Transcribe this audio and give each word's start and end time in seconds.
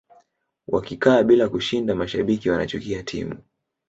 wakikaa 0.67 1.23
bila 1.23 1.49
kushinda 1.49 1.95
mashabiki 1.95 2.49
wanachukia 2.49 3.03
timu 3.03 3.37